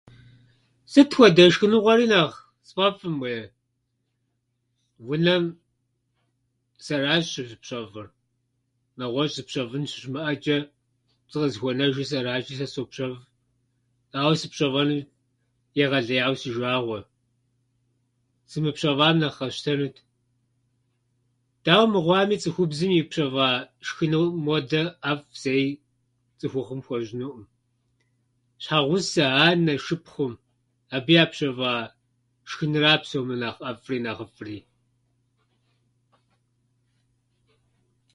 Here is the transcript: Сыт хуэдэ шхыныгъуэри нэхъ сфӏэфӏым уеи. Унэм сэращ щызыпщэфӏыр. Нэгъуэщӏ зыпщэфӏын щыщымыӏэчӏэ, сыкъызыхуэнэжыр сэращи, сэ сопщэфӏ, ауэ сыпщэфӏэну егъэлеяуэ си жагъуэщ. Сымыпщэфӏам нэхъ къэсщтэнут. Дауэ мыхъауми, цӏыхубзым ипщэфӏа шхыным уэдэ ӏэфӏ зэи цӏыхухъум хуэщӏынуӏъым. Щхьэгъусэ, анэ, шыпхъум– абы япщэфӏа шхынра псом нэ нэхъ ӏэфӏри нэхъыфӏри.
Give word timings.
Сыт 0.91 1.09
хуэдэ 1.15 1.43
шхыныгъуэри 1.53 2.07
нэхъ 2.11 2.37
сфӏэфӏым 2.67 3.15
уеи. 3.21 3.43
Унэм 5.11 5.43
сэращ 6.85 7.25
щызыпщэфӏыр. 7.33 8.07
Нэгъуэщӏ 8.97 9.35
зыпщэфӏын 9.37 9.83
щыщымыӏэчӏэ, 9.89 10.57
сыкъызыхуэнэжыр 11.29 12.07
сэращи, 12.11 12.53
сэ 12.59 12.67
сопщэфӏ, 12.75 13.23
ауэ 14.19 14.33
сыпщэфӏэну 14.41 14.99
егъэлеяуэ 15.83 16.37
си 16.41 16.49
жагъуэщ. 16.55 17.05
Сымыпщэфӏам 18.51 19.15
нэхъ 19.21 19.37
къэсщтэнут. 19.39 19.95
Дауэ 21.65 21.85
мыхъауми, 21.93 22.37
цӏыхубзым 22.43 22.91
ипщэфӏа 22.99 23.47
шхыным 23.87 24.45
уэдэ 24.49 24.81
ӏэфӏ 25.01 25.27
зэи 25.41 25.65
цӏыхухъум 26.39 26.81
хуэщӏынуӏъым. 26.85 27.43
Щхьэгъусэ, 28.63 29.23
анэ, 29.47 29.73
шыпхъум– 29.85 30.33
абы 30.95 31.11
япщэфӏа 31.23 31.73
шхынра 32.49 32.93
псом 33.01 33.25
нэ 33.29 33.35
нэхъ 33.41 33.59
ӏэфӏри 33.65 33.97
нэхъыфӏри. 34.05 34.57